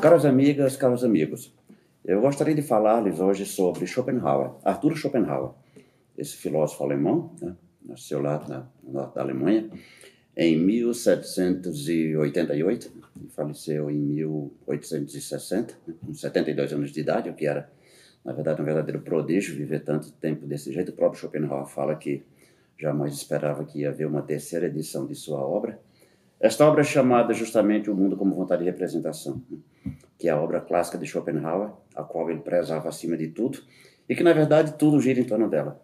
Caras 0.00 0.24
amigas, 0.24 0.76
caros 0.76 1.02
amigos, 1.02 1.52
eu 2.04 2.20
gostaria 2.20 2.54
de 2.54 2.62
falar-lhes 2.62 3.18
hoje 3.18 3.44
sobre 3.44 3.84
Schopenhauer, 3.84 4.52
Arthur 4.64 4.96
Schopenhauer, 4.96 5.54
esse 6.16 6.36
filósofo 6.36 6.84
alemão, 6.84 7.34
né? 7.42 7.56
nasceu 7.84 8.22
lá 8.22 8.38
na, 8.48 8.68
da 9.06 9.20
Alemanha, 9.20 9.68
em 10.36 10.56
1788 10.56 12.92
e 13.24 13.28
faleceu 13.30 13.90
em 13.90 13.98
1860, 13.98 15.74
né? 15.84 15.94
com 16.06 16.14
72 16.14 16.72
anos 16.72 16.92
de 16.92 17.00
idade, 17.00 17.28
o 17.28 17.34
que 17.34 17.46
era, 17.46 17.68
na 18.24 18.32
verdade, 18.32 18.62
um 18.62 18.64
verdadeiro 18.64 19.00
prodígio 19.00 19.56
viver 19.56 19.80
tanto 19.80 20.12
tempo 20.12 20.46
desse 20.46 20.72
jeito. 20.72 20.92
O 20.92 20.94
próprio 20.94 21.20
Schopenhauer 21.20 21.66
fala 21.66 21.96
que 21.96 22.22
jamais 22.78 23.14
esperava 23.14 23.64
que 23.64 23.80
ia 23.80 23.88
haver 23.88 24.06
uma 24.06 24.22
terceira 24.22 24.66
edição 24.66 25.06
de 25.06 25.16
sua 25.16 25.40
obra. 25.40 25.80
Esta 26.40 26.64
obra 26.64 26.82
é 26.82 26.84
chamada 26.84 27.34
justamente 27.34 27.90
O 27.90 27.96
Mundo 27.96 28.16
como 28.16 28.34
Vontade 28.34 28.62
de 28.62 28.70
Representação, 28.70 29.42
que 30.16 30.28
é 30.28 30.30
a 30.30 30.40
obra 30.40 30.60
clássica 30.60 30.96
de 30.96 31.04
Schopenhauer, 31.04 31.70
a 31.96 32.04
qual 32.04 32.30
ele 32.30 32.40
prezava 32.40 32.88
acima 32.88 33.16
de 33.16 33.28
tudo, 33.28 33.58
e 34.08 34.14
que, 34.14 34.22
na 34.22 34.32
verdade, 34.32 34.74
tudo 34.78 35.00
gira 35.00 35.18
em 35.18 35.24
torno 35.24 35.48
dela. 35.48 35.82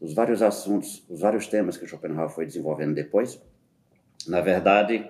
Os 0.00 0.14
vários 0.14 0.42
assuntos, 0.42 1.04
os 1.08 1.20
vários 1.20 1.46
temas 1.46 1.76
que 1.76 1.86
Schopenhauer 1.86 2.30
foi 2.30 2.46
desenvolvendo 2.46 2.94
depois, 2.94 3.40
na 4.26 4.40
verdade, 4.40 5.06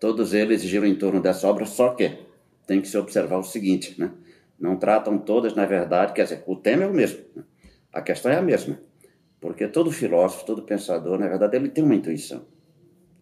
todos 0.00 0.34
eles 0.34 0.60
giram 0.62 0.86
em 0.86 0.96
torno 0.96 1.20
dessa 1.20 1.46
obra, 1.46 1.64
só 1.64 1.90
que 1.94 2.18
tem 2.66 2.80
que 2.80 2.88
se 2.88 2.98
observar 2.98 3.38
o 3.38 3.44
seguinte, 3.44 3.98
né? 3.98 4.10
Não 4.58 4.76
tratam 4.76 5.18
todas, 5.18 5.54
na 5.54 5.66
verdade, 5.66 6.12
quer 6.12 6.24
dizer, 6.24 6.42
o 6.46 6.56
tema 6.56 6.82
é 6.82 6.86
o 6.86 6.92
mesmo, 6.92 7.20
né? 7.34 7.44
a 7.92 8.02
questão 8.02 8.32
é 8.32 8.36
a 8.36 8.42
mesma, 8.42 8.78
porque 9.40 9.68
todo 9.68 9.92
filósofo, 9.92 10.44
todo 10.44 10.62
pensador, 10.62 11.18
na 11.18 11.28
verdade, 11.28 11.56
ele 11.56 11.68
tem 11.68 11.84
uma 11.84 11.94
intuição. 11.94 12.44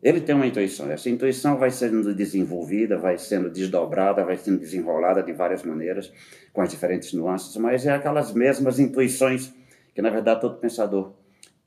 Ele 0.04 0.20
tem 0.20 0.34
uma 0.34 0.46
intuição. 0.46 0.90
Essa 0.90 1.08
intuição 1.08 1.56
vai 1.56 1.70
sendo 1.70 2.14
desenvolvida, 2.14 2.98
vai 2.98 3.16
sendo 3.16 3.48
desdobrada, 3.48 4.22
vai 4.22 4.36
sendo 4.36 4.58
desenrolada 4.58 5.22
de 5.22 5.32
várias 5.32 5.62
maneiras, 5.62 6.12
com 6.52 6.60
as 6.60 6.68
diferentes 6.68 7.14
nuances, 7.14 7.56
mas 7.56 7.86
é 7.86 7.92
aquelas 7.92 8.34
mesmas 8.34 8.78
intuições 8.78 9.50
que, 9.94 10.02
na 10.02 10.10
verdade, 10.10 10.42
todo 10.42 10.58
pensador, 10.58 11.14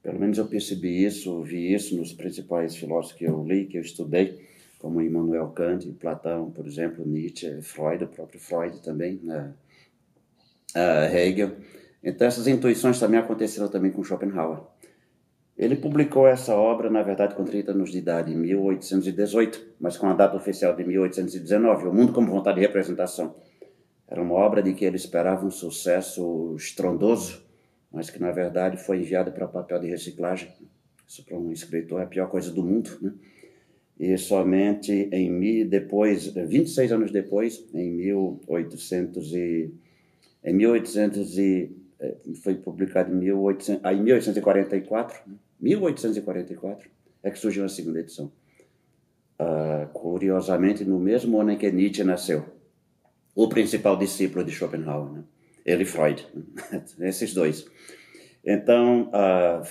pelo 0.04 0.20
menos 0.20 0.38
eu 0.38 0.46
percebi 0.46 1.04
isso, 1.04 1.42
vi 1.42 1.74
isso 1.74 1.98
nos 1.98 2.14
principais 2.14 2.76
filósofos 2.76 3.18
que 3.18 3.26
eu 3.26 3.44
li, 3.44 3.66
que 3.66 3.78
eu 3.78 3.82
estudei, 3.82 4.40
como 4.78 5.02
Immanuel 5.02 5.48
Kant, 5.48 5.92
Platão, 5.94 6.52
por 6.52 6.68
exemplo, 6.68 7.04
Nietzsche, 7.08 7.60
Freud, 7.64 8.04
o 8.04 8.08
próprio 8.08 8.40
Freud 8.40 8.80
também, 8.84 9.20
né? 9.24 9.52
uh, 10.76 11.16
Hegel. 11.16 11.54
Então, 12.04 12.28
essas 12.28 12.48
intuições 12.48 13.00
também 13.00 13.20
aconteceram 13.20 13.68
também 13.68 13.92
com 13.92 14.04
Schopenhauer. 14.04 14.60
Ele 15.58 15.76
publicou 15.76 16.28
essa 16.28 16.54
obra, 16.54 16.88
na 16.88 17.02
verdade, 17.02 17.34
com 17.34 17.44
30 17.44 17.72
anos 17.72 17.92
de 17.92 17.98
idade, 17.98 18.32
em 18.32 18.38
1818, 18.38 19.76
mas 19.80 19.98
com 19.98 20.06
a 20.06 20.14
data 20.14 20.38
oficial 20.38 20.76
de 20.76 20.84
1819, 20.84 21.88
O 21.88 21.94
Mundo 21.94 22.14
como 22.14 22.30
Vontade 22.30 22.60
de 22.60 22.66
Representação. 22.68 23.36
Era 24.08 24.22
uma 24.22 24.36
obra 24.36 24.62
de 24.62 24.76
que 24.76 24.86
ele 24.86 24.98
esperava 24.98 25.44
um 25.44 25.50
sucesso 25.50 26.54
estrondoso, 26.56 27.44
mas 27.92 28.12
que, 28.12 28.20
na 28.20 28.32
verdade, 28.32 28.78
foi 28.78 29.00
enviada 29.00 29.32
para 29.32 29.48
papel 29.48 29.80
de 29.80 29.88
reciclagem. 29.88 30.54
Isso 31.08 31.26
para 31.26 31.36
um 31.36 31.52
escritor 31.52 32.02
é 32.02 32.04
a 32.04 32.08
pior 32.08 32.30
coisa 32.30 32.52
do 32.52 32.64
mundo, 32.64 32.96
né? 33.02 33.14
E 34.00 34.16
somente 34.16 35.10
em 35.12 35.68
depois, 35.68 36.28
26 36.28 36.92
anos 36.92 37.12
depois, 37.12 37.68
em 37.74 37.94
1800 37.94 39.34
e, 39.34 39.74
em 40.44 40.54
1800 40.54 41.38
e, 41.40 41.76
eh, 42.00 42.16
foi 42.44 42.54
publicado 42.54 43.12
em, 43.12 43.18
1800, 43.18 43.82
ah, 43.84 43.92
em 43.92 44.04
1844, 44.04 45.22
né? 45.26 45.36
1844 45.60 46.90
é 47.24 47.32
que 47.32 47.40
surgiu 47.40 47.66
a 47.66 47.70
segunda 47.70 48.00
edição. 48.00 48.32
Uh, 49.40 49.88
curiosamente, 49.94 50.84
no 50.84 51.00
mesmo 51.00 51.40
ano 51.40 51.52
em 51.52 51.58
que 51.58 51.72
Nietzsche 51.72 52.04
nasceu, 52.04 52.46
o 53.36 53.48
principal 53.48 53.96
discípulo 53.98 54.44
de 54.44 54.52
Schopenhauer, 54.52 55.12
né? 55.12 55.24
ele 55.66 55.84
e 55.84 55.86
Freud, 55.86 56.26
né? 56.98 57.08
esses 57.10 57.34
dois. 57.34 57.68
Então, 58.44 59.10
uh, 59.10 59.62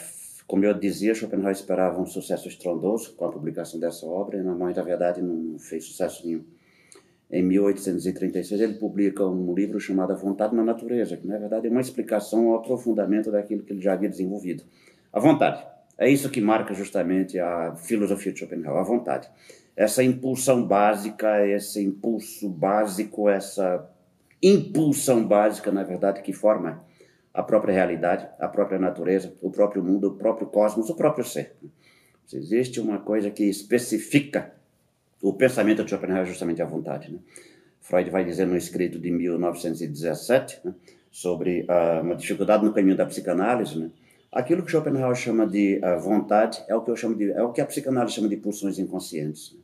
como 0.47 0.65
eu 0.65 0.73
dizia, 0.73 1.15
Schopenhauer 1.15 1.53
esperava 1.53 2.01
um 2.01 2.07
sucesso 2.07 2.47
estrondoso 2.47 3.15
com 3.15 3.25
a 3.25 3.33
publicação 3.33 3.81
dessa 3.81 4.07
obra, 4.07 4.43
mas 4.55 4.77
na 4.77 4.83
verdade 4.83 5.21
não 5.21 5.59
fez 5.59 5.85
sucesso 5.85 6.25
nenhum. 6.25 6.45
Em 7.29 7.43
1836 7.43 8.61
ele 8.61 8.75
publica 8.75 9.27
um 9.27 9.53
livro 9.53 9.81
chamado 9.81 10.13
A 10.13 10.17
Vontade 10.17 10.55
na 10.55 10.63
Natureza, 10.63 11.17
que 11.17 11.27
na 11.27 11.37
verdade 11.37 11.67
é 11.67 11.71
uma 11.71 11.81
explicação 11.81 12.51
ao 12.51 12.61
aprofundamento 12.61 13.33
daquilo 13.33 13.65
que 13.65 13.73
ele 13.73 13.81
já 13.81 13.95
havia 13.95 14.09
desenvolvido. 14.09 14.63
A 15.13 15.19
vontade. 15.19 15.76
É 15.99 16.09
isso 16.09 16.31
que 16.31 16.41
marca 16.41 16.75
justamente 16.75 17.39
a 17.39 17.75
filosofia 17.77 18.33
de 18.33 18.41
Schopenhauer, 18.41 18.81
a 18.81 18.85
vontade. 18.85 19.29
Essa 19.75 20.03
impulsão 20.03 20.67
básica, 20.67 21.47
esse 21.47 21.83
impulso 21.83 22.49
básico, 22.49 23.29
essa 23.29 23.89
impulsão 24.43 25.27
básica, 25.27 25.73
na 25.73 25.83
verdade, 25.83 26.23
que 26.23 26.33
forma 26.33 26.85
a 27.33 27.43
própria 27.43 27.75
realidade, 27.75 28.29
a 28.39 28.49
própria 28.49 28.79
natureza, 28.79 29.35
o 29.43 29.51
próprio 29.51 29.83
mundo, 29.83 30.09
o 30.09 30.15
próprio 30.15 30.47
cosmos, 30.47 30.89
o 30.89 30.95
próprio 30.95 31.25
ser. 31.25 31.55
Se 32.27 32.37
existe 32.37 32.81
uma 32.81 32.99
coisa 32.99 33.31
que 33.31 33.45
especifica 33.45 34.53
o 35.23 35.33
pensamento 35.33 35.85
de 35.85 35.91
Schopenhauer, 35.91 36.23
é 36.23 36.27
justamente 36.27 36.63
a 36.63 36.67
vontade. 36.67 37.13
Né? 37.13 37.19
Freud 37.81 38.11
vai 38.11 38.25
dizer 38.25 38.47
no 38.47 38.57
escrito 38.57 38.99
de 38.99 39.11
1917 39.11 40.61
né, 40.65 40.75
sobre 41.11 41.63
uh, 41.63 42.03
uma 42.03 42.17
dificuldade 42.17 42.65
no 42.65 42.73
caminho 42.73 42.97
da 42.97 43.07
psicanálise, 43.07 43.79
né? 43.79 43.91
Aquilo 44.37 44.63
que 44.63 44.71
Schopenhauer 44.71 45.17
chama 45.17 45.47
de 45.47 45.81
uh, 45.83 45.99
vontade 45.99 46.63
é 46.69 46.75
o 46.75 46.83
que 46.83 46.91
eu 46.91 46.97
chamo 46.97 47.15
de 47.15 47.33
é 47.33 47.43
o 47.43 47.53
que 47.53 47.61
a 47.63 47.65
psicanálise 47.65 48.17
chama 48.17 48.29
de 48.29 48.37
pulsões 48.37 48.79
inconscientes. 48.79 49.57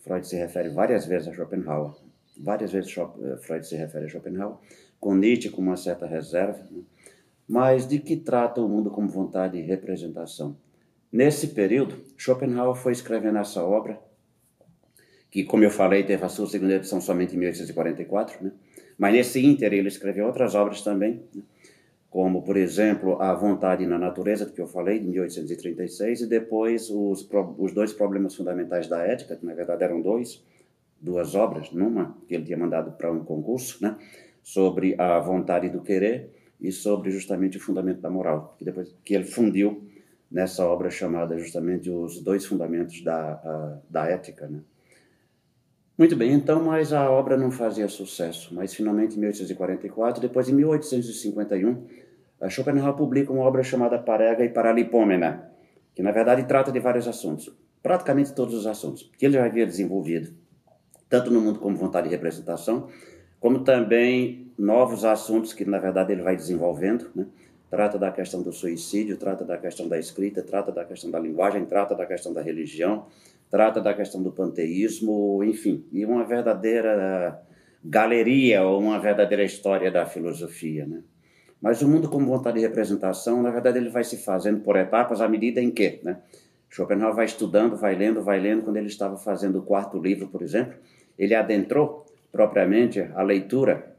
Freud 0.00 0.28
se 0.28 0.36
refere 0.36 0.68
várias 0.68 1.06
vezes 1.06 1.28
a 1.28 1.32
Schopenhauer, 1.32 1.94
várias 2.36 2.70
vezes 2.70 2.94
eh, 2.94 3.36
Freud 3.38 3.66
se 3.66 3.74
refere 3.74 4.04
a 4.04 4.08
Schopenhauer, 4.10 4.56
com 5.00 5.14
Nietzsche 5.14 5.48
com 5.48 5.62
uma 5.62 5.78
certa 5.78 6.04
reserva. 6.04 6.58
Né? 6.70 6.82
Mas 7.48 7.88
de 7.88 8.00
que 8.00 8.14
trata 8.14 8.60
o 8.60 8.68
mundo 8.68 8.90
como 8.90 9.08
vontade 9.08 9.56
e 9.56 9.62
representação? 9.62 10.58
Nesse 11.10 11.48
período, 11.48 12.04
Schopenhauer 12.18 12.76
foi 12.76 12.92
escrevendo 12.92 13.38
essa 13.38 13.64
obra, 13.64 13.98
que, 15.30 15.42
como 15.42 15.64
eu 15.64 15.70
falei, 15.70 16.04
teve 16.04 16.22
a 16.22 16.28
sua 16.28 16.46
segunda 16.46 16.74
edição 16.74 17.00
somente 17.00 17.34
em 17.34 17.38
1844, 17.38 18.44
né? 18.44 18.52
mas 18.98 19.14
nesse 19.14 19.42
ínter 19.42 19.72
ele 19.72 19.88
escreveu 19.88 20.26
outras 20.26 20.54
obras 20.54 20.82
também. 20.82 21.22
Né? 21.34 21.42
Como, 22.12 22.42
por 22.42 22.58
exemplo, 22.58 23.22
A 23.22 23.32
Vontade 23.32 23.86
na 23.86 23.98
Natureza, 23.98 24.44
que 24.44 24.60
eu 24.60 24.66
falei, 24.66 24.98
de 24.98 25.08
1836, 25.08 26.20
e 26.20 26.26
depois 26.26 26.90
os, 26.90 27.26
os 27.56 27.72
dois 27.72 27.94
problemas 27.94 28.34
fundamentais 28.34 28.86
da 28.86 28.98
ética, 28.98 29.34
que 29.34 29.46
na 29.46 29.54
verdade 29.54 29.82
eram 29.82 30.02
dois, 30.02 30.44
duas 31.00 31.34
obras, 31.34 31.72
numa 31.72 32.14
que 32.28 32.34
ele 32.34 32.44
tinha 32.44 32.58
mandado 32.58 32.92
para 32.92 33.10
um 33.10 33.24
concurso, 33.24 33.82
né, 33.82 33.96
sobre 34.42 34.94
a 35.00 35.18
vontade 35.20 35.70
do 35.70 35.80
querer 35.80 36.28
e 36.60 36.70
sobre 36.70 37.10
justamente 37.10 37.56
o 37.56 37.60
fundamento 37.60 38.02
da 38.02 38.10
moral, 38.10 38.56
que 38.58 38.64
depois 38.66 38.94
que 39.02 39.14
ele 39.14 39.24
fundiu 39.24 39.82
nessa 40.30 40.66
obra 40.66 40.90
chamada 40.90 41.38
justamente 41.38 41.88
os 41.88 42.20
dois 42.20 42.44
fundamentos 42.44 43.02
da, 43.02 43.32
a, 43.32 43.78
da 43.88 44.06
ética, 44.06 44.46
né. 44.46 44.60
Muito 46.02 46.16
bem, 46.16 46.32
então, 46.32 46.64
mas 46.64 46.92
a 46.92 47.08
obra 47.08 47.36
não 47.36 47.52
fazia 47.52 47.86
sucesso. 47.86 48.52
Mas 48.52 48.74
finalmente, 48.74 49.14
em 49.14 49.20
1844, 49.20 50.20
depois 50.20 50.48
em 50.48 50.52
1851, 50.52 51.86
Schopenhauer 52.48 52.96
publica 52.96 53.32
uma 53.32 53.44
obra 53.44 53.62
chamada 53.62 54.00
Parega 54.00 54.44
e 54.44 54.48
Paralipômena, 54.48 55.48
que 55.94 56.02
na 56.02 56.10
verdade 56.10 56.42
trata 56.42 56.72
de 56.72 56.80
vários 56.80 57.06
assuntos, 57.06 57.56
praticamente 57.80 58.34
todos 58.34 58.52
os 58.52 58.66
assuntos, 58.66 59.12
que 59.16 59.24
ele 59.24 59.34
já 59.34 59.44
havia 59.44 59.64
desenvolvido, 59.64 60.34
tanto 61.08 61.30
no 61.30 61.40
mundo 61.40 61.60
como 61.60 61.76
vontade 61.76 62.08
de 62.08 62.14
representação, 62.16 62.88
como 63.38 63.60
também 63.60 64.50
novos 64.58 65.04
assuntos 65.04 65.52
que 65.52 65.64
na 65.64 65.78
verdade 65.78 66.10
ele 66.10 66.22
vai 66.22 66.34
desenvolvendo, 66.34 67.12
né? 67.14 67.26
trata 67.70 67.96
da 67.96 68.10
questão 68.10 68.42
do 68.42 68.52
suicídio, 68.52 69.16
trata 69.16 69.44
da 69.44 69.56
questão 69.56 69.86
da 69.86 70.00
escrita, 70.00 70.42
trata 70.42 70.72
da 70.72 70.84
questão 70.84 71.12
da 71.12 71.20
linguagem, 71.20 71.64
trata 71.64 71.94
da 71.94 72.04
questão 72.04 72.32
da 72.32 72.42
religião, 72.42 73.06
trata 73.52 73.82
da 73.82 73.92
questão 73.92 74.22
do 74.22 74.32
panteísmo, 74.32 75.44
enfim, 75.44 75.84
e 75.92 76.06
uma 76.06 76.24
verdadeira 76.24 77.38
galeria 77.84 78.62
ou 78.62 78.80
uma 78.80 78.98
verdadeira 78.98 79.44
história 79.44 79.90
da 79.90 80.06
filosofia, 80.06 80.86
né? 80.86 81.02
Mas 81.60 81.82
o 81.82 81.88
mundo 81.88 82.08
como 82.08 82.26
vontade 82.26 82.58
de 82.58 82.66
representação, 82.66 83.42
na 83.42 83.50
verdade, 83.50 83.76
ele 83.76 83.90
vai 83.90 84.04
se 84.04 84.16
fazendo 84.16 84.60
por 84.60 84.74
etapas 84.76 85.20
à 85.20 85.28
medida 85.28 85.60
em 85.60 85.70
que, 85.70 86.00
né? 86.02 86.16
Schopenhauer 86.70 87.14
vai 87.14 87.26
estudando, 87.26 87.76
vai 87.76 87.94
lendo, 87.94 88.22
vai 88.22 88.40
lendo. 88.40 88.62
Quando 88.62 88.78
ele 88.78 88.86
estava 88.86 89.18
fazendo 89.18 89.58
o 89.58 89.62
quarto 89.62 90.00
livro, 90.00 90.28
por 90.28 90.40
exemplo, 90.40 90.72
ele 91.18 91.34
adentrou 91.34 92.06
propriamente 92.32 93.00
a 93.14 93.22
leitura, 93.22 93.94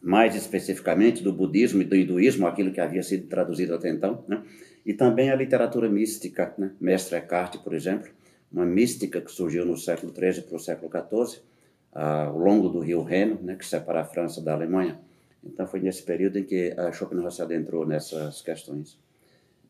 mais 0.00 0.34
especificamente 0.34 1.22
do 1.22 1.32
budismo 1.32 1.82
e 1.82 1.84
do 1.84 1.94
hinduísmo, 1.94 2.46
aquilo 2.46 2.72
que 2.72 2.80
havia 2.80 3.02
sido 3.02 3.28
traduzido 3.28 3.74
até 3.74 3.90
então, 3.90 4.24
né? 4.26 4.42
e 4.86 4.94
também 4.94 5.30
a 5.30 5.36
literatura 5.36 5.90
mística, 5.90 6.54
né? 6.56 6.70
Mestre 6.80 7.16
Eckhart, 7.16 7.58
por 7.58 7.74
exemplo, 7.74 8.10
uma 8.50 8.64
mística 8.64 9.20
que 9.20 9.30
surgiu 9.30 9.64
no 9.64 9.76
século 9.76 10.12
XIII 10.14 10.42
para 10.42 10.56
o 10.56 10.60
século 10.60 10.90
XIV, 10.90 11.40
ao 11.92 12.38
longo 12.38 12.68
do 12.68 12.80
rio 12.80 13.02
Reno, 13.02 13.38
né? 13.42 13.54
que 13.54 13.66
separa 13.66 14.00
a 14.00 14.04
França 14.04 14.40
da 14.40 14.52
Alemanha. 14.52 15.00
Então 15.44 15.66
foi 15.66 15.80
nesse 15.80 16.02
período 16.02 16.38
em 16.38 16.44
que 16.44 16.74
Schopenhauer 16.92 17.32
se 17.32 17.42
adentrou 17.42 17.86
nessas 17.86 18.40
questões. 18.42 18.98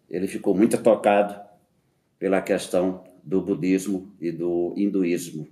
Ele 0.08 0.26
ficou 0.26 0.54
muito 0.54 0.80
tocado 0.82 1.38
pela 2.19 2.40
questão 2.40 3.04
do 3.22 3.40
budismo 3.40 4.12
e 4.20 4.32
do 4.32 4.75
hinduísmo. 4.76 5.46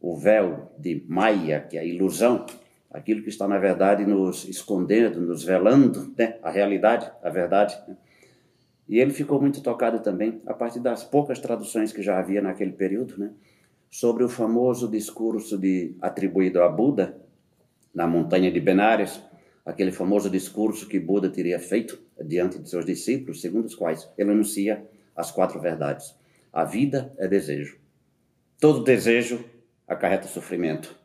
o 0.00 0.16
véu 0.16 0.72
de 0.78 1.04
Maia, 1.06 1.60
que 1.60 1.76
é 1.76 1.80
a 1.80 1.84
ilusão, 1.84 2.44
aquilo 2.90 3.22
que 3.22 3.28
está, 3.28 3.46
na 3.46 3.58
verdade, 3.58 4.04
nos 4.04 4.48
escondendo, 4.48 5.20
nos 5.20 5.44
velando 5.44 6.12
né? 6.16 6.38
a 6.42 6.50
realidade, 6.50 7.10
a 7.22 7.30
verdade. 7.30 7.76
Né? 7.88 7.96
E 8.88 8.98
ele 8.98 9.12
ficou 9.12 9.40
muito 9.40 9.62
tocado 9.62 10.00
também, 10.00 10.42
a 10.46 10.54
partir 10.54 10.80
das 10.80 11.04
poucas 11.04 11.38
traduções 11.38 11.92
que 11.92 12.02
já 12.02 12.18
havia 12.18 12.42
naquele 12.42 12.72
período, 12.72 13.18
né? 13.18 13.30
sobre 13.90 14.24
o 14.24 14.28
famoso 14.28 14.88
discurso 14.88 15.58
de, 15.58 15.94
atribuído 16.00 16.62
a 16.62 16.68
Buda, 16.68 17.20
na 17.94 18.06
montanha 18.06 18.50
de 18.50 18.58
Benares, 18.58 19.20
aquele 19.66 19.92
famoso 19.92 20.30
discurso 20.30 20.88
que 20.88 20.98
Buda 20.98 21.28
teria 21.28 21.58
feito 21.58 22.00
diante 22.24 22.58
de 22.58 22.68
seus 22.68 22.86
discípulos, 22.86 23.40
segundo 23.40 23.66
os 23.66 23.74
quais 23.74 24.08
ele 24.16 24.30
anuncia 24.30 24.82
as 25.14 25.30
quatro 25.30 25.60
verdades. 25.60 26.14
A 26.50 26.64
vida 26.64 27.12
é 27.18 27.28
desejo. 27.28 27.78
Todo 28.58 28.82
desejo 28.82 29.44
acarreta 29.86 30.26
sofrimento. 30.26 30.96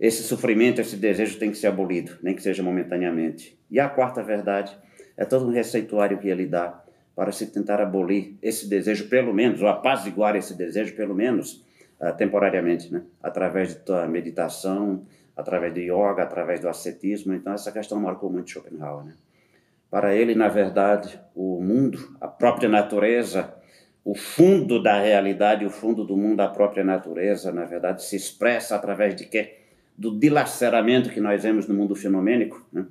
Esse 0.00 0.22
sofrimento, 0.22 0.80
esse 0.80 0.96
desejo 0.96 1.38
tem 1.38 1.50
que 1.50 1.58
ser 1.58 1.66
abolido, 1.66 2.16
nem 2.22 2.34
que 2.34 2.42
seja 2.42 2.62
momentaneamente. 2.62 3.58
E 3.70 3.78
a 3.78 3.88
quarta 3.88 4.22
verdade 4.22 4.76
é 5.16 5.24
todo 5.24 5.46
um 5.46 5.52
receituário 5.52 6.18
que 6.18 6.28
ele 6.28 6.46
dá 6.46 6.84
para 7.18 7.32
se 7.32 7.48
tentar 7.48 7.80
abolir 7.80 8.36
esse 8.40 8.68
desejo, 8.68 9.08
pelo 9.08 9.34
menos, 9.34 9.60
ou 9.60 9.66
apaziguar 9.66 10.36
esse 10.36 10.54
desejo, 10.54 10.94
pelo 10.94 11.16
menos, 11.16 11.64
uh, 12.00 12.16
temporariamente, 12.16 12.92
né? 12.92 13.02
através 13.20 13.74
da 13.74 14.06
meditação, 14.06 15.04
através 15.36 15.74
do 15.74 15.80
yoga, 15.80 16.22
através 16.22 16.60
do 16.60 16.68
ascetismo. 16.68 17.34
Então, 17.34 17.52
essa 17.52 17.72
questão 17.72 17.98
marcou 17.98 18.30
muito 18.30 18.50
Schopenhauer. 18.50 19.04
Né? 19.04 19.14
Para 19.90 20.14
ele, 20.14 20.36
na 20.36 20.46
verdade, 20.46 21.20
o 21.34 21.60
mundo, 21.60 22.16
a 22.20 22.28
própria 22.28 22.68
natureza, 22.68 23.52
o 24.04 24.14
fundo 24.14 24.80
da 24.80 25.00
realidade, 25.00 25.66
o 25.66 25.70
fundo 25.70 26.04
do 26.04 26.16
mundo, 26.16 26.38
a 26.38 26.48
própria 26.48 26.84
natureza, 26.84 27.50
na 27.50 27.64
verdade, 27.64 28.04
se 28.04 28.14
expressa 28.14 28.76
através 28.76 29.16
de 29.16 29.24
quê? 29.24 29.56
Do 29.96 30.16
dilaceramento 30.16 31.10
que 31.10 31.20
nós 31.20 31.42
vemos 31.42 31.66
no 31.66 31.74
mundo 31.74 31.96
fenomênico. 31.96 32.64
Né? 32.72 32.86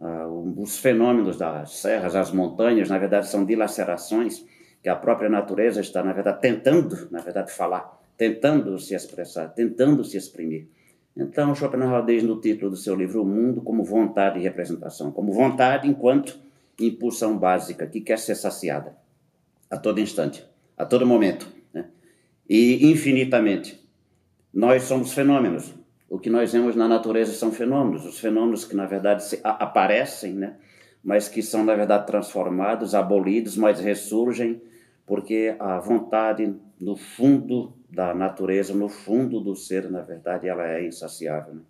Uh, 0.00 0.62
os 0.62 0.78
fenômenos 0.78 1.36
das 1.36 1.72
serras, 1.72 2.14
as 2.14 2.30
montanhas, 2.30 2.88
na 2.88 2.98
verdade, 2.98 3.28
são 3.28 3.44
dilacerações 3.44 4.44
que 4.82 4.88
a 4.88 4.94
própria 4.94 5.28
natureza 5.28 5.80
está, 5.80 6.02
na 6.04 6.12
verdade, 6.12 6.40
tentando, 6.40 7.08
na 7.10 7.20
verdade, 7.20 7.52
falar, 7.52 8.00
tentando 8.16 8.78
se 8.78 8.94
expressar, 8.94 9.48
tentando 9.48 10.04
se 10.04 10.16
exprimir. 10.16 10.68
Então, 11.16 11.52
Schopenhauer 11.52 12.04
diz 12.04 12.22
no 12.22 12.40
título 12.40 12.70
do 12.70 12.76
seu 12.76 12.94
livro 12.94 13.22
O 13.22 13.26
Mundo 13.26 13.60
como 13.60 13.82
vontade 13.82 14.38
e 14.38 14.42
representação, 14.42 15.10
como 15.10 15.32
vontade 15.32 15.88
enquanto 15.88 16.38
impulsão 16.80 17.36
básica 17.36 17.86
que 17.86 18.00
quer 18.00 18.18
ser 18.18 18.36
saciada 18.36 18.96
a 19.68 19.76
todo 19.76 20.00
instante, 20.00 20.44
a 20.76 20.86
todo 20.86 21.04
momento, 21.04 21.52
né? 21.74 21.86
e 22.48 22.90
infinitamente. 22.90 23.84
Nós 24.54 24.84
somos 24.84 25.12
fenômenos. 25.12 25.74
O 26.08 26.18
que 26.18 26.30
nós 26.30 26.52
vemos 26.52 26.74
na 26.74 26.88
natureza 26.88 27.32
são 27.32 27.52
fenômenos, 27.52 28.06
os 28.06 28.18
fenômenos 28.18 28.64
que 28.64 28.74
na 28.74 28.86
verdade 28.86 29.22
aparecem, 29.44 30.32
né? 30.32 30.56
mas 31.04 31.28
que 31.28 31.42
são 31.42 31.64
na 31.64 31.74
verdade 31.74 32.06
transformados, 32.06 32.94
abolidos, 32.94 33.56
mas 33.56 33.80
ressurgem 33.80 34.60
porque 35.06 35.54
a 35.58 35.78
vontade 35.78 36.54
no 36.80 36.96
fundo 36.96 37.72
da 37.90 38.14
natureza, 38.14 38.74
no 38.74 38.88
fundo 38.88 39.40
do 39.40 39.56
ser, 39.56 39.90
na 39.90 40.02
verdade, 40.02 40.46
ela 40.46 40.66
é 40.68 40.86
insaciável. 40.86 41.54
Né? 41.54 41.62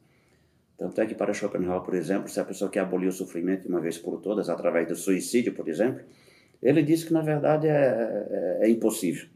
Tanto 0.76 1.00
é 1.00 1.06
que 1.06 1.14
para 1.14 1.32
Schopenhauer, 1.32 1.82
por 1.82 1.94
exemplo, 1.94 2.29
se 2.29 2.40
a 2.40 2.44
pessoa 2.44 2.70
quer 2.70 2.81
abolir 2.81 3.08
o 3.08 3.12
sofrimento 3.12 3.62
de 3.62 3.69
uma 3.69 3.81
vez 3.81 3.96
por 3.96 4.20
todas, 4.20 4.49
através 4.49 4.88
do 4.88 4.96
suicídio, 4.96 5.55
por 5.55 5.69
exemplo, 5.69 6.05
ele 6.62 6.82
diz 6.82 7.05
que, 7.05 7.12
na 7.12 7.23
verdade, 7.23 7.69
é, 7.69 8.58
é, 8.61 8.67
é 8.67 8.70
impossível. 8.70 9.29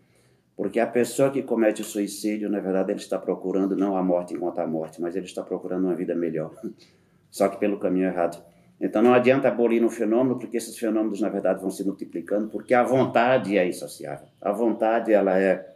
Porque 0.56 0.78
a 0.78 0.86
pessoa 0.86 1.30
que 1.30 1.42
comete 1.42 1.80
o 1.80 1.84
suicídio, 1.84 2.48
na 2.48 2.60
verdade, 2.60 2.92
ele 2.92 3.00
está 3.00 3.18
procurando 3.18 3.76
não 3.76 3.96
a 3.96 4.02
morte 4.02 4.34
enquanto 4.34 4.58
a 4.58 4.66
morte, 4.66 5.00
mas 5.00 5.16
ele 5.16 5.26
está 5.26 5.42
procurando 5.42 5.84
uma 5.84 5.94
vida 5.94 6.14
melhor. 6.14 6.52
Só 7.30 7.48
que 7.48 7.56
pelo 7.56 7.78
caminho 7.78 8.06
errado. 8.06 8.42
Então 8.80 9.00
não 9.00 9.14
adianta 9.14 9.48
abolir 9.48 9.82
um 9.84 9.88
fenômeno, 9.88 10.38
porque 10.38 10.56
esses 10.56 10.76
fenômenos, 10.76 11.20
na 11.20 11.28
verdade, 11.28 11.60
vão 11.60 11.70
se 11.70 11.84
multiplicando, 11.84 12.48
porque 12.48 12.74
a 12.74 12.82
vontade 12.82 13.56
é 13.56 13.66
insaciável. 13.66 14.26
A 14.40 14.52
vontade, 14.52 15.12
ela 15.12 15.38
é 15.38 15.72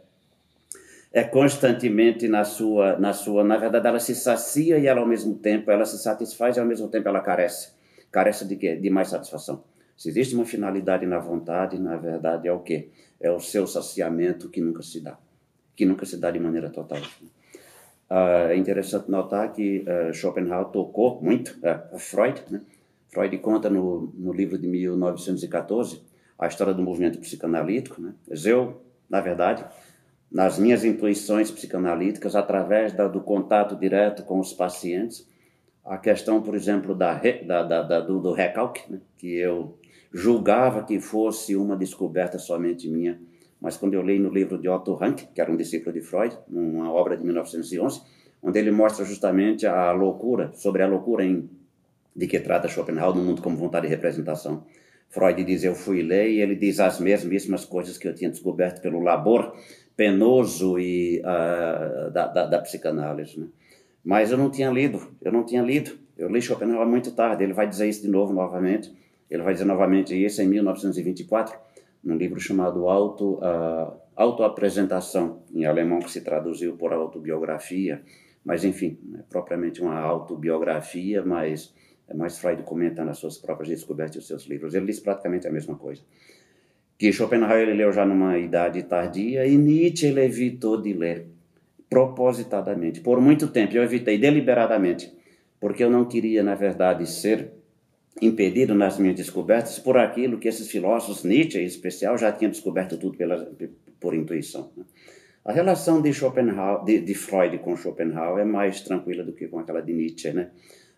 é 1.11 1.23
constantemente 1.23 2.27
na 2.27 2.43
sua, 2.43 2.97
na 2.99 3.13
sua, 3.13 3.43
na 3.43 3.57
verdade, 3.57 3.87
ela 3.87 3.99
se 3.99 4.13
sacia 4.13 4.77
e 4.77 4.85
ela 4.85 5.01
ao 5.01 5.07
mesmo 5.07 5.35
tempo, 5.35 5.71
ela 5.71 5.85
se 5.85 5.97
satisfaz 5.97 6.57
e 6.57 6.59
ao 6.59 6.65
mesmo 6.65 6.89
tempo 6.89 7.07
ela 7.07 7.21
carece. 7.21 7.71
Carece 8.11 8.45
de 8.45 8.55
quê? 8.55 8.75
De 8.75 8.89
mais 8.89 9.09
satisfação. 9.09 9.63
Se 9.97 10.09
existe 10.09 10.35
uma 10.35 10.45
finalidade 10.45 11.05
na 11.05 11.19
vontade, 11.19 11.79
na 11.79 11.97
verdade 11.97 12.47
é 12.47 12.53
o 12.53 12.59
quê? 12.59 12.89
É 13.19 13.31
o 13.31 13.39
seu 13.39 13.65
saciamento 13.65 14.47
que 14.47 14.61
nunca 14.61 14.83
se 14.83 15.01
dá, 15.01 15.17
que 15.75 15.85
nunca 15.85 16.05
se 16.05 16.17
dá 16.17 16.29
de 16.29 16.39
maneira 16.39 16.69
total. 16.69 17.01
Uh, 18.09 18.47
é 18.49 18.55
interessante 18.55 19.09
notar 19.09 19.51
que 19.51 19.83
uh, 19.83 20.13
Schopenhauer 20.13 20.67
tocou 20.67 21.19
muito 21.21 21.57
uh, 21.57 21.97
Freud, 21.97 22.41
né? 22.49 22.61
Freud 23.09 23.37
conta 23.39 23.69
no, 23.69 24.13
no 24.15 24.31
livro 24.31 24.57
de 24.57 24.67
1914 24.67 26.01
a 26.37 26.47
história 26.47 26.73
do 26.73 26.83
movimento 26.83 27.19
psicanalítico. 27.19 28.01
Né? 28.01 28.13
Eu, 28.45 28.81
na 29.09 29.21
verdade, 29.21 29.65
nas 30.31 30.59
minhas 30.59 30.83
intuições 30.83 31.49
psicanalíticas, 31.49 32.35
através 32.35 32.93
da, 32.93 33.07
do 33.07 33.21
contato 33.21 33.75
direto 33.75 34.23
com 34.23 34.39
os 34.39 34.53
pacientes, 34.53 35.27
a 35.83 35.97
questão, 35.97 36.41
por 36.41 36.53
exemplo, 36.53 36.93
da, 36.93 37.19
da, 37.45 37.63
da 37.63 37.99
do, 38.01 38.19
do, 38.19 38.33
recalque, 38.33 38.91
né? 38.91 38.99
que 39.17 39.33
eu 39.35 39.79
julgava 40.13 40.83
que 40.83 40.99
fosse 40.99 41.55
uma 41.55 41.75
descoberta 41.75 42.37
somente 42.39 42.89
minha, 42.89 43.19
mas 43.59 43.75
quando 43.77 43.93
eu 43.93 44.01
li 44.01 44.19
no 44.19 44.29
livro 44.29 44.57
de 44.57 44.69
Otto 44.69 44.93
Rank, 44.93 45.23
que 45.33 45.41
era 45.41 45.51
um 45.51 45.57
discípulo 45.57 45.93
de 45.93 46.01
Freud, 46.01 46.37
uma 46.47 46.91
obra 46.91 47.17
de 47.17 47.23
1911, 47.23 48.01
onde 48.41 48.59
ele 48.59 48.71
mostra 48.71 49.03
justamente 49.03 49.65
a 49.65 49.91
loucura, 49.91 50.51
sobre 50.53 50.83
a 50.83 50.87
loucura 50.87 51.23
em 51.23 51.49
de 52.15 52.25
que 52.25 52.39
trata 52.39 52.67
Schopenhauer 52.67 53.15
no 53.15 53.23
mundo 53.23 53.43
como 53.43 53.55
vontade 53.55 53.85
e 53.85 53.89
representação. 53.89 54.63
Freud 55.07 55.43
diz, 55.43 55.63
eu 55.63 55.75
fui 55.75 56.01
ler, 56.01 56.31
e 56.31 56.41
ele 56.41 56.55
diz 56.55 56.79
as 56.79 56.99
mesmas 56.99 57.63
coisas 57.63 57.95
que 57.95 58.07
eu 58.07 58.15
tinha 58.15 58.29
descoberto 58.29 58.81
pelo 58.81 58.99
labor 58.99 59.55
penoso 59.95 60.79
e 60.79 61.19
uh, 61.21 62.11
da, 62.11 62.27
da, 62.27 62.45
da, 62.45 62.59
psicanálise. 62.59 63.39
Né? 63.39 63.47
Mas 64.03 64.31
eu 64.31 64.37
não 64.37 64.49
tinha 64.49 64.69
lido, 64.69 65.01
eu 65.21 65.31
não 65.31 65.43
tinha 65.43 65.61
lido. 65.61 65.91
Eu 66.17 66.27
li 66.27 66.41
Schopenhauer 66.41 66.87
muito 66.87 67.11
tarde, 67.11 67.43
ele 67.43 67.53
vai 67.53 67.67
dizer 67.67 67.87
isso 67.87 68.01
de 68.01 68.07
novo, 68.07 68.33
novamente. 68.33 68.91
Ele 69.29 69.43
vai 69.43 69.53
dizer 69.53 69.65
novamente 69.65 70.15
isso 70.15 70.41
em 70.41 70.47
1924, 70.47 71.57
num 72.03 72.15
livro 72.15 72.39
chamado 72.39 72.87
Auto, 72.87 73.35
uh, 73.35 73.93
Autoapresentação, 74.15 75.43
em 75.53 75.65
alemão 75.65 75.99
que 75.99 76.09
se 76.09 76.21
traduziu 76.21 76.75
por 76.75 76.93
autobiografia, 76.93 78.01
mas 78.43 78.63
enfim, 78.63 78.97
é 79.15 79.21
propriamente 79.29 79.81
uma 79.81 79.99
autobiografia, 79.99 81.23
mas 81.23 81.73
é 82.07 82.13
mais 82.13 82.39
Freud 82.39 82.63
comentando 82.63 83.09
as 83.09 83.17
suas 83.17 83.37
próprias 83.37 83.69
descobertas 83.69 84.15
e 84.15 84.19
os 84.19 84.27
seus 84.27 84.45
livros. 84.45 84.73
Ele 84.73 84.85
diz 84.85 84.99
praticamente 84.99 85.47
a 85.47 85.51
mesma 85.51 85.75
coisa. 85.75 86.01
Que 86.97 87.11
Schopenhauer 87.11 87.61
ele 87.61 87.73
leu 87.73 87.91
já 87.91 88.05
numa 88.05 88.37
idade 88.39 88.81
tardia 88.83 89.45
e 89.45 89.55
Nietzsche 89.55 90.07
ele 90.07 90.23
evitou 90.23 90.81
de 90.81 90.93
ler 90.93 91.27
propositadamente. 91.89 93.01
Por 93.01 93.21
muito 93.21 93.47
tempo 93.49 93.75
eu 93.75 93.83
evitei 93.83 94.17
deliberadamente, 94.17 95.13
porque 95.59 95.83
eu 95.83 95.89
não 95.89 96.05
queria, 96.05 96.41
na 96.41 96.55
verdade, 96.55 97.05
ser 97.05 97.51
impedido 98.21 98.73
nas 98.73 98.97
minhas 98.97 99.15
descobertas 99.15 99.79
por 99.79 99.97
aquilo 99.97 100.37
que 100.37 100.47
esses 100.47 100.69
filósofos, 100.69 101.23
Nietzsche 101.23 101.59
em 101.59 101.65
especial, 101.65 102.17
já 102.17 102.31
tinham 102.31 102.51
descoberto 102.51 102.97
tudo 102.97 103.17
pela, 103.17 103.51
por 103.99 104.13
intuição. 104.13 104.71
Né? 104.75 104.83
A 105.45 105.51
relação 105.51 106.01
de, 106.01 106.11
Schopenhauer, 106.11 106.83
de, 106.83 106.99
de 106.99 107.13
Freud 107.13 107.57
com 107.59 107.75
Schopenhauer 107.75 108.41
é 108.41 108.45
mais 108.45 108.81
tranquila 108.81 109.23
do 109.23 109.31
que 109.31 109.47
com 109.47 109.59
aquela 109.59 109.81
de 109.81 109.93
Nietzsche, 109.93 110.31
né? 110.31 110.49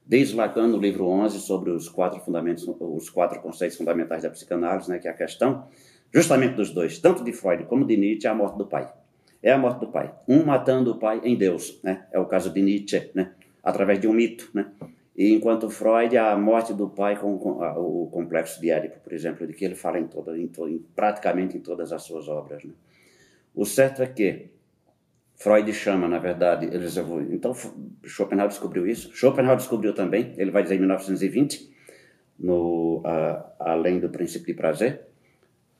Desde 0.04 0.36
Lacan, 0.36 0.68
no 0.68 0.80
livro 0.80 1.06
11, 1.06 1.40
sobre 1.40 1.70
os 1.70 1.88
quatro 1.88 2.20
fundamentos, 2.20 2.68
os 2.68 3.12
quatro 3.12 3.40
conceitos 3.42 3.78
fundamentais 3.78 4.24
da 4.24 4.32
psicanálise, 4.32 4.90
né, 4.90 4.98
que 4.98 5.08
é 5.08 5.12
a 5.12 5.14
questão 5.14 5.68
justamente 6.12 6.56
dos 6.56 6.72
dois, 6.72 6.98
tanto 6.98 7.24
de 7.24 7.32
Freud 7.32 7.66
como 7.66 7.86
de 7.86 7.96
Nietzsche, 7.96 8.26
é 8.26 8.32
a 8.32 8.34
morte 8.34 8.58
do 8.58 8.66
pai. 8.66 8.92
É 9.44 9.52
a 9.52 9.58
morte 9.58 9.82
do 9.82 9.88
pai. 9.88 10.12
Um 10.28 10.44
matando 10.44 10.94
o 10.94 10.96
pai 10.98 11.22
em 11.24 11.38
Deus, 11.38 11.80
né? 11.84 12.08
É 12.12 12.20
o 12.20 12.26
caso 12.26 12.52
de 12.52 12.60
Nietzsche, 12.60 13.12
né? 13.14 13.34
Através 13.64 14.00
de 14.00 14.08
um 14.08 14.14
mito, 14.14 14.50
né? 14.52 14.66
E 15.20 15.34
enquanto 15.34 15.70
Freud, 15.70 16.16
a 16.16 16.34
morte 16.38 16.74
do 16.74 16.88
pai 16.88 17.20
com, 17.20 17.38
com 17.38 17.62
a, 17.62 17.78
o 17.78 18.08
complexo 18.10 18.62
de 18.62 18.72
Édipo, 18.72 19.02
por 19.02 19.12
exemplo, 19.12 19.46
de 19.46 19.52
que 19.52 19.66
ele 19.66 19.76
fala 19.76 20.00
em, 20.00 20.08
toda, 20.08 20.38
em, 20.38 20.50
em 20.50 20.78
praticamente 20.96 21.58
em 21.58 21.60
todas 21.60 21.92
as 21.92 22.04
suas 22.04 22.30
obras. 22.30 22.64
Né? 22.64 22.72
O 23.54 23.66
certo 23.66 24.02
é 24.02 24.08
que 24.08 24.46
Freud 25.36 25.74
chama, 25.74 26.08
na 26.08 26.20
verdade, 26.20 26.68
eles 26.68 26.96
então 27.32 27.54
Schopenhauer 28.06 28.48
descobriu 28.48 28.88
isso. 28.88 29.14
Schopenhauer 29.14 29.58
descobriu 29.58 29.94
também, 29.94 30.34
ele 30.38 30.52
vai 30.52 30.64
dizer 30.64 30.76
em 30.76 30.80
1920, 30.80 31.70
no 32.40 33.00
uh, 33.00 33.44
Além 33.60 34.00
do 34.00 34.08
Princípio 34.08 34.48
de 34.48 34.54
Prazer, 34.54 35.02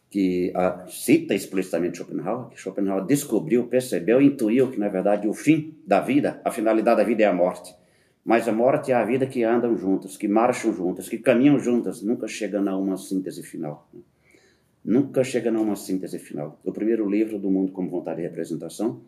que 0.10 0.52
uh, 0.54 0.86
cita 0.92 1.34
explicitamente 1.34 1.98
Schopenhauer, 1.98 2.50
que 2.50 2.60
Schopenhauer 2.60 3.06
descobriu, 3.06 3.68
percebeu, 3.68 4.22
intuiu 4.22 4.70
que, 4.70 4.78
na 4.78 4.90
verdade, 4.90 5.30
o 5.30 5.34
fim 5.34 5.78
da 5.88 6.02
vida, 6.02 6.42
a 6.44 6.52
finalidade 6.52 6.98
da 6.98 7.04
vida 7.06 7.24
é 7.24 7.26
a 7.26 7.34
morte. 7.34 7.80
Mas 8.24 8.48
a 8.48 8.52
morte 8.52 8.92
é 8.92 8.96
a 8.96 9.04
vida 9.04 9.26
que 9.26 9.44
andam 9.44 9.76
juntas, 9.78 10.18
que 10.18 10.28
marcham 10.28 10.74
juntas, 10.74 11.10
que 11.10 11.18
caminham 11.18 11.60
juntas, 11.60 12.02
nunca 12.02 12.28
chegando 12.28 12.70
a 12.70 12.78
uma 12.78 12.98
síntese 12.98 13.44
final. 13.44 13.90
Nunca 14.84 15.24
chegando 15.24 15.60
a 15.60 15.62
uma 15.62 15.76
síntese 15.76 16.20
final. 16.20 16.60
O 16.64 16.72
primeiro 16.72 17.10
livro 17.10 17.40
do 17.40 17.50
Mundo 17.50 17.72
como 17.72 17.90
Vontade 17.90 18.22
e 18.22 18.24
Representação 18.24 19.02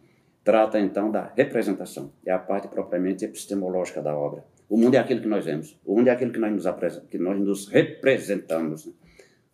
trata 0.43 0.79
então 0.79 1.11
da 1.11 1.31
representação, 1.35 2.11
é 2.25 2.31
a 2.31 2.39
parte 2.39 2.67
propriamente 2.67 3.23
epistemológica 3.23 4.01
da 4.01 4.15
obra. 4.15 4.43
O 4.67 4.77
mundo 4.77 4.95
é 4.95 4.97
aquilo 4.97 5.21
que 5.21 5.27
nós 5.27 5.45
vemos, 5.45 5.79
o 5.85 5.95
mundo 5.95 6.07
é 6.07 6.11
aquilo 6.11 6.31
que 6.31 6.39
nós 6.39 6.51
nos, 6.51 6.97
que 7.09 7.17
nós 7.17 7.39
nos 7.39 7.67
representamos. 7.67 8.89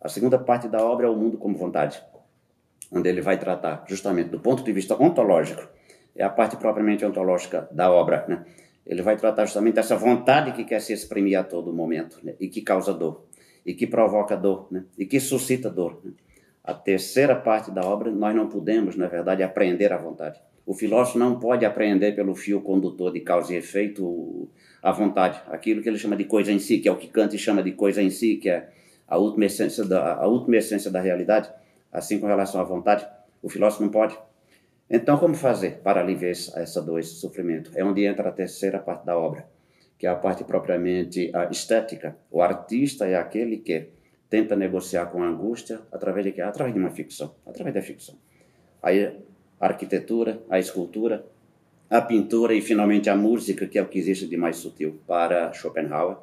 A 0.00 0.08
segunda 0.08 0.38
parte 0.38 0.68
da 0.68 0.82
obra 0.82 1.06
é 1.06 1.10
o 1.10 1.16
mundo 1.16 1.36
como 1.36 1.56
vontade, 1.56 2.02
onde 2.90 3.08
ele 3.08 3.20
vai 3.20 3.38
tratar 3.38 3.84
justamente 3.88 4.30
do 4.30 4.40
ponto 4.40 4.62
de 4.62 4.72
vista 4.72 4.94
ontológico, 4.94 5.68
é 6.14 6.24
a 6.24 6.30
parte 6.30 6.56
propriamente 6.56 7.04
ontológica 7.04 7.68
da 7.70 7.90
obra. 7.90 8.24
Né? 8.28 8.44
Ele 8.88 9.02
vai 9.02 9.16
tratar 9.16 9.44
justamente 9.44 9.74
dessa 9.74 9.94
vontade 9.94 10.52
que 10.52 10.64
quer 10.64 10.80
se 10.80 10.94
exprimir 10.94 11.38
a 11.38 11.44
todo 11.44 11.72
momento 11.72 12.18
né? 12.22 12.34
e 12.40 12.48
que 12.48 12.62
causa 12.62 12.94
dor, 12.94 13.26
e 13.64 13.74
que 13.74 13.86
provoca 13.86 14.34
dor, 14.34 14.66
né? 14.70 14.84
e 14.96 15.04
que 15.04 15.20
suscita 15.20 15.68
dor. 15.68 16.00
Né? 16.02 16.12
A 16.64 16.72
terceira 16.72 17.36
parte 17.36 17.70
da 17.70 17.82
obra, 17.82 18.10
nós 18.10 18.34
não 18.34 18.48
podemos, 18.48 18.96
na 18.96 19.06
verdade, 19.06 19.42
aprender 19.42 19.92
a 19.92 19.98
vontade. 19.98 20.40
O 20.64 20.74
filósofo 20.74 21.18
não 21.18 21.38
pode 21.38 21.64
aprender 21.64 22.12
pelo 22.12 22.34
fio 22.34 22.60
condutor 22.60 23.12
de 23.12 23.20
causa 23.20 23.54
e 23.54 23.56
efeito 23.56 24.48
a 24.82 24.92
vontade, 24.92 25.40
aquilo 25.48 25.82
que 25.82 25.88
ele 25.88 25.98
chama 25.98 26.16
de 26.16 26.24
coisa 26.24 26.52
em 26.52 26.58
si, 26.58 26.78
que 26.78 26.88
é 26.88 26.92
o 26.92 26.96
que 26.96 27.08
Kant 27.08 27.36
chama 27.38 27.62
de 27.62 27.72
coisa 27.72 28.02
em 28.02 28.10
si, 28.10 28.36
que 28.36 28.48
é 28.48 28.68
a 29.06 29.16
última 29.16 29.46
essência 29.46 29.84
da, 29.84 30.14
a 30.14 30.26
última 30.26 30.56
essência 30.56 30.90
da 30.90 31.00
realidade, 31.00 31.50
assim 31.90 32.18
com 32.18 32.26
relação 32.26 32.60
à 32.60 32.64
vontade, 32.64 33.06
o 33.42 33.48
filósofo 33.48 33.82
não 33.82 33.90
pode. 33.90 34.16
Então, 34.90 35.18
como 35.18 35.34
fazer 35.34 35.80
para 35.82 36.00
aliviar 36.00 36.30
essa 36.30 36.80
dor, 36.80 36.98
esse 36.98 37.14
sofrimento? 37.14 37.70
É 37.74 37.84
onde 37.84 38.04
entra 38.04 38.28
a 38.28 38.32
terceira 38.32 38.78
parte 38.78 39.04
da 39.04 39.18
obra, 39.18 39.46
que 39.98 40.06
é 40.06 40.10
a 40.10 40.14
parte 40.14 40.44
propriamente 40.44 41.30
a 41.34 41.44
estética. 41.50 42.16
O 42.30 42.40
artista 42.40 43.06
é 43.06 43.14
aquele 43.14 43.58
que 43.58 43.88
tenta 44.30 44.56
negociar 44.56 45.06
com 45.06 45.22
a 45.22 45.26
angústia 45.26 45.80
através 45.92 46.24
de 46.24 46.32
quê? 46.32 46.40
Através 46.40 46.74
de 46.74 46.80
uma 46.80 46.90
ficção, 46.90 47.34
através 47.46 47.74
da 47.74 47.82
ficção. 47.82 48.16
Aí 48.82 49.04
a 49.60 49.66
arquitetura, 49.66 50.40
a 50.48 50.58
escultura, 50.58 51.24
a 51.90 52.00
pintura 52.00 52.54
e 52.54 52.60
finalmente 52.60 53.10
a 53.10 53.16
música, 53.16 53.66
que 53.66 53.78
é 53.78 53.82
o 53.82 53.88
que 53.88 53.98
existe 53.98 54.26
de 54.26 54.36
mais 54.36 54.56
sutil 54.56 55.00
para 55.06 55.52
Schopenhauer. 55.52 56.18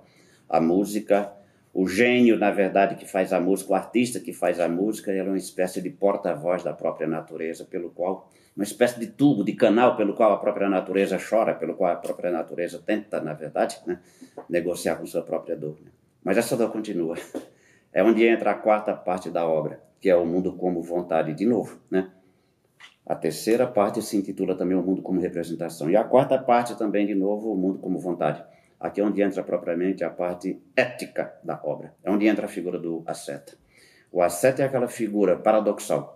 A 0.48 0.62
música, 0.62 1.32
o 1.74 1.88
gênio, 1.88 2.38
na 2.38 2.52
verdade, 2.52 2.96
que 2.96 3.06
faz 3.06 3.34
a 3.34 3.40
música, 3.40 3.72
o 3.72 3.76
artista 3.76 4.20
que 4.20 4.32
faz 4.32 4.60
a 4.60 4.70
música, 4.70 5.12
ele 5.12 5.20
é 5.20 5.24
uma 5.24 5.38
espécie 5.38 5.82
de 5.82 5.90
porta-voz 5.90 6.64
da 6.64 6.74
própria 6.74 7.08
natureza, 7.08 7.66
pelo 7.66 7.90
qual, 7.90 8.30
uma 8.56 8.64
espécie 8.64 9.00
de 9.00 9.08
tubo, 9.08 9.44
de 9.44 9.54
canal 9.54 9.98
pelo 9.98 10.14
qual 10.14 10.32
a 10.32 10.38
própria 10.38 10.70
natureza 10.70 11.18
chora, 11.18 11.54
pelo 11.54 11.76
qual 11.76 11.92
a 11.92 11.96
própria 11.96 12.32
natureza 12.32 12.82
tenta, 12.84 13.20
na 13.20 13.34
verdade, 13.34 13.80
né, 13.86 14.00
negociar 14.50 14.96
com 14.96 15.06
sua 15.06 15.24
própria 15.24 15.56
dor. 15.56 15.78
Né? 15.84 15.92
Mas 16.24 16.38
essa 16.38 16.56
dor 16.56 16.72
continua. 16.72 17.16
É 17.92 18.04
onde 18.04 18.26
entra 18.26 18.52
a 18.52 18.56
quarta 18.56 18.94
parte 18.94 19.30
da 19.30 19.48
obra, 19.48 19.82
que 20.02 20.10
é 20.10 20.16
o 20.16 20.26
mundo 20.26 20.54
como 20.54 20.82
vontade 20.82 21.34
de 21.34 21.46
novo, 21.46 21.80
né? 21.90 22.12
A 23.06 23.14
terceira 23.14 23.68
parte 23.68 24.02
se 24.02 24.18
intitula 24.18 24.56
também 24.56 24.76
O 24.76 24.82
Mundo 24.82 25.04
como 25.04 25.22
Representação. 25.22 25.90
E 25.92 25.96
a 25.96 26.04
quarta 26.04 26.40
parte 26.40 26.76
também, 26.76 27.06
de 27.06 27.14
novo, 27.14 27.54
O 27.54 27.56
Mundo 27.56 27.78
como 27.78 28.00
Vontade. 28.00 28.44
Aqui 28.80 29.00
é 29.00 29.04
onde 29.04 29.22
entra 29.22 29.44
propriamente 29.44 30.04
a 30.04 30.10
parte 30.10 30.60
ética 30.76 31.34
da 31.44 31.60
obra. 31.64 31.94
É 32.04 32.10
onde 32.10 32.28
entra 32.28 32.46
a 32.46 32.50
figura 32.50 32.80
do 32.80 33.04
asceta. 33.06 33.54
O 34.12 34.22
asceta 34.24 34.64
é 34.64 34.66
aquela 34.66 34.88
figura 34.88 35.38
paradoxal, 35.38 36.15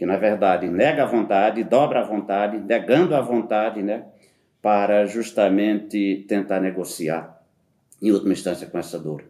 que 0.00 0.06
na 0.06 0.16
verdade 0.16 0.66
nega 0.66 1.02
a 1.02 1.06
vontade, 1.06 1.62
dobra 1.62 2.00
a 2.00 2.02
vontade, 2.02 2.56
negando 2.56 3.14
a 3.14 3.20
vontade, 3.20 3.82
né? 3.82 4.06
Para 4.62 5.04
justamente 5.04 6.24
tentar 6.26 6.58
negociar, 6.58 7.38
em 8.00 8.10
última 8.10 8.32
instância, 8.32 8.66
com 8.66 8.78
essa 8.78 8.98
dor. 8.98 9.22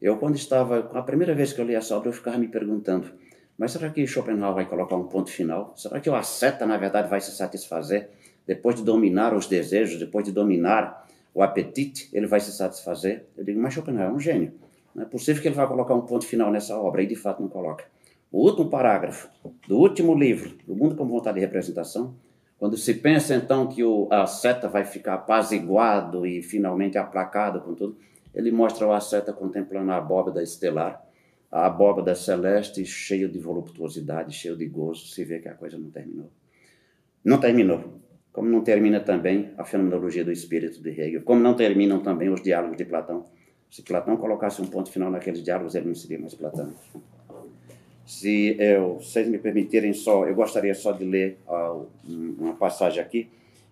Eu, 0.00 0.16
quando 0.16 0.34
estava, 0.34 0.90
a 0.92 1.02
primeira 1.02 1.36
vez 1.36 1.52
que 1.52 1.60
eu 1.60 1.64
li 1.64 1.76
essa 1.76 1.96
obra, 1.96 2.08
eu 2.08 2.12
ficava 2.12 2.36
me 2.36 2.48
perguntando 2.48 3.12
mas 3.56 3.70
será 3.70 3.90
que 3.90 4.04
Schopenhauer 4.04 4.56
vai 4.56 4.66
colocar 4.66 4.96
um 4.96 5.04
ponto 5.04 5.30
final? 5.30 5.72
Será 5.76 6.00
que 6.00 6.10
o 6.10 6.16
asceta, 6.16 6.66
na 6.66 6.76
verdade, 6.76 7.08
vai 7.08 7.20
se 7.20 7.30
satisfazer? 7.30 8.10
Depois 8.44 8.74
de 8.74 8.82
dominar 8.82 9.32
os 9.32 9.46
desejos, 9.46 10.00
depois 10.00 10.24
de 10.24 10.32
dominar 10.32 11.06
o 11.32 11.44
apetite, 11.44 12.08
ele 12.12 12.26
vai 12.26 12.40
se 12.40 12.50
satisfazer? 12.50 13.24
Eu 13.36 13.44
digo, 13.44 13.60
mas 13.60 13.72
Schopenhauer 13.72 14.10
é 14.10 14.12
um 14.12 14.18
gênio. 14.18 14.52
Não 14.92 15.04
é 15.04 15.06
possível 15.06 15.40
que 15.40 15.46
ele 15.46 15.54
vá 15.54 15.68
colocar 15.68 15.94
um 15.94 16.00
ponto 16.00 16.26
final 16.26 16.50
nessa 16.50 16.76
obra, 16.76 17.04
e 17.04 17.06
de 17.06 17.14
fato 17.14 17.40
não 17.40 17.48
coloca. 17.48 17.84
O 18.32 18.46
último 18.46 18.70
parágrafo 18.70 19.28
do 19.68 19.76
último 19.76 20.14
livro, 20.14 20.56
do 20.66 20.74
Mundo 20.74 20.96
com 20.96 21.06
Vontade 21.06 21.34
de 21.34 21.44
Representação, 21.44 22.16
quando 22.58 22.78
se 22.78 22.94
pensa 22.94 23.34
então 23.34 23.66
que 23.66 23.84
o 23.84 24.08
asceta 24.10 24.68
vai 24.68 24.86
ficar 24.86 25.14
apaziguado 25.14 26.26
e 26.26 26.42
finalmente 26.42 26.96
aplacado 26.96 27.60
com 27.60 27.74
tudo, 27.74 27.98
ele 28.34 28.50
mostra 28.50 28.86
o 28.86 28.92
asceta 28.92 29.34
contemplando 29.34 29.92
a 29.92 29.98
abóbada 29.98 30.42
estelar, 30.42 31.04
a 31.50 31.66
abóbada 31.66 32.14
celeste 32.14 32.86
cheia 32.86 33.28
de 33.28 33.38
voluptuosidade, 33.38 34.34
cheia 34.34 34.56
de 34.56 34.64
gozo, 34.64 35.08
se 35.08 35.22
vê 35.24 35.38
que 35.38 35.48
a 35.48 35.54
coisa 35.54 35.76
não 35.76 35.90
terminou. 35.90 36.30
Não 37.22 37.38
terminou. 37.38 38.00
Como 38.32 38.48
não 38.48 38.62
termina 38.62 39.00
também 39.00 39.50
a 39.58 39.64
fenomenologia 39.64 40.24
do 40.24 40.32
espírito 40.32 40.82
de 40.82 40.88
Hegel, 40.88 41.22
como 41.22 41.42
não 41.42 41.52
terminam 41.52 42.00
também 42.02 42.30
os 42.30 42.40
diálogos 42.40 42.78
de 42.78 42.86
Platão. 42.86 43.26
Se 43.70 43.82
Platão 43.82 44.16
colocasse 44.16 44.62
um 44.62 44.66
ponto 44.66 44.90
final 44.90 45.10
naqueles 45.10 45.42
diálogos, 45.42 45.74
ele 45.74 45.88
não 45.88 45.94
seria 45.94 46.18
mais 46.18 46.34
Platão. 46.34 46.72
Se 48.06 48.56
eu, 48.58 48.94
vocês 48.96 49.28
me 49.28 49.38
permitirem 49.38 49.92
só, 49.92 50.26
eu 50.26 50.34
gostaria 50.34 50.74
só 50.74 50.92
de 50.92 51.04
ler 51.04 51.38
uh, 51.46 51.86
uma 52.06 52.54
passagem 52.54 53.00
aqui, 53.00 53.28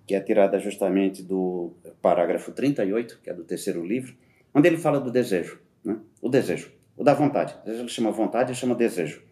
que 0.07 0.15
é 0.15 0.21
tirada 0.21 0.59
justamente 0.59 1.23
do 1.23 1.73
parágrafo 2.01 2.53
38, 2.53 3.21
que 3.23 3.31
é 3.31 3.35
do 3.35 3.45
terceiro 3.45 3.85
livro, 3.85 4.15
onde 4.55 4.69
ele 4.69 4.77
fala 4.77 5.01
do 5.01 5.11
desejo. 5.11 5.61
Né? 5.85 5.99
O 6.21 6.29
desejo. 6.29 6.71
O 6.97 7.05
da 7.05 7.15
vontade. 7.15 7.55
Ele 7.67 7.89
chama 7.89 8.11
vontade, 8.11 8.51
ele 8.51 8.59
chama 8.59 8.75
desejo. 8.75 9.23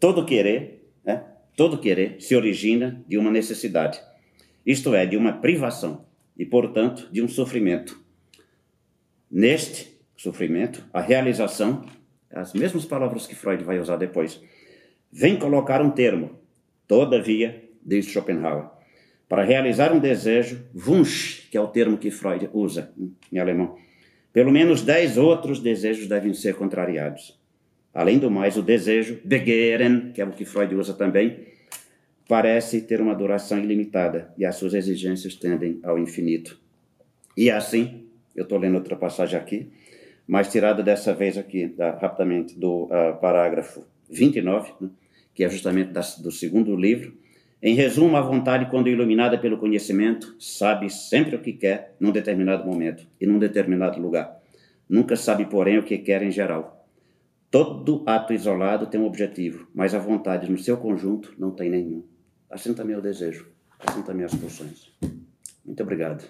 Todo 0.00 0.24
querer, 0.24 0.90
né? 1.04 1.24
todo 1.56 1.78
querer 1.78 2.20
se 2.20 2.34
origina 2.36 3.04
de 3.06 3.18
uma 3.18 3.30
necessidade. 3.30 4.00
Isto 4.64 4.94
é, 4.94 5.06
de 5.06 5.16
uma 5.16 5.32
privação 5.32 6.04
e, 6.36 6.44
portanto, 6.44 7.08
de 7.10 7.22
um 7.22 7.28
sofrimento. 7.28 8.00
Neste 9.30 9.98
sofrimento, 10.16 10.84
a 10.92 11.00
realização, 11.00 11.84
as 12.32 12.52
mesmas 12.52 12.84
palavras 12.84 13.26
que 13.26 13.34
Freud 13.34 13.64
vai 13.64 13.78
usar 13.78 13.96
depois, 13.96 14.40
vem 15.10 15.38
colocar 15.38 15.80
um 15.80 15.90
termo. 15.90 16.38
Todavia, 16.86 17.64
diz 17.84 18.06
Schopenhauer, 18.06 18.66
para 19.28 19.44
realizar 19.44 19.92
um 19.92 19.98
desejo, 19.98 20.64
Wunsch, 20.74 21.48
que 21.50 21.56
é 21.56 21.60
o 21.60 21.68
termo 21.68 21.98
que 21.98 22.10
Freud 22.10 22.48
usa 22.52 22.92
em 23.32 23.38
alemão, 23.38 23.76
pelo 24.32 24.50
menos 24.50 24.82
dez 24.82 25.18
outros 25.18 25.60
desejos 25.60 26.06
devem 26.06 26.32
ser 26.32 26.54
contrariados. 26.54 27.38
Além 27.92 28.18
do 28.18 28.30
mais, 28.30 28.56
o 28.56 28.62
desejo, 28.62 29.18
Begehren, 29.24 30.12
que 30.12 30.20
é 30.20 30.24
o 30.24 30.30
que 30.30 30.44
Freud 30.44 30.74
usa 30.74 30.94
também, 30.94 31.46
parece 32.28 32.82
ter 32.82 33.00
uma 33.00 33.14
duração 33.14 33.58
ilimitada 33.58 34.32
e 34.36 34.44
as 34.44 34.56
suas 34.56 34.74
exigências 34.74 35.34
tendem 35.34 35.80
ao 35.82 35.98
infinito. 35.98 36.58
E 37.36 37.50
assim, 37.50 38.06
eu 38.36 38.42
estou 38.42 38.58
lendo 38.58 38.76
outra 38.76 38.94
passagem 38.94 39.38
aqui, 39.38 39.70
mas 40.28 40.52
tirada 40.52 40.82
dessa 40.82 41.14
vez 41.14 41.38
aqui, 41.38 41.66
da, 41.66 41.92
rapidamente, 41.92 42.58
do 42.58 42.84
uh, 42.84 43.18
parágrafo 43.18 43.82
29, 44.10 44.74
né, 44.78 44.90
que 45.34 45.42
é 45.42 45.48
justamente 45.48 45.90
do 46.20 46.30
segundo 46.30 46.76
livro, 46.76 47.16
em 47.60 47.74
resumo, 47.74 48.16
a 48.16 48.20
vontade, 48.20 48.70
quando 48.70 48.88
iluminada 48.88 49.36
pelo 49.36 49.58
conhecimento, 49.58 50.36
sabe 50.38 50.88
sempre 50.90 51.34
o 51.34 51.40
que 51.40 51.52
quer 51.52 51.96
num 51.98 52.12
determinado 52.12 52.64
momento 52.64 53.04
e 53.20 53.26
num 53.26 53.38
determinado 53.38 54.00
lugar. 54.00 54.38
Nunca 54.88 55.16
sabe, 55.16 55.44
porém, 55.46 55.78
o 55.78 55.82
que 55.82 55.98
quer 55.98 56.22
em 56.22 56.30
geral. 56.30 56.86
Todo 57.50 58.04
ato 58.06 58.32
isolado 58.32 58.86
tem 58.86 59.00
um 59.00 59.06
objetivo, 59.06 59.66
mas 59.74 59.94
a 59.94 59.98
vontade, 59.98 60.50
no 60.50 60.58
seu 60.58 60.76
conjunto, 60.76 61.34
não 61.36 61.50
tem 61.50 61.68
nenhum. 61.68 62.04
Assim 62.48 62.74
também 62.74 62.94
o 62.94 63.00
desejo, 63.00 63.50
assim 63.80 64.02
também 64.02 64.24
as 64.24 64.34
pulsões. 64.34 64.92
Muito 65.64 65.82
obrigado. 65.82 66.24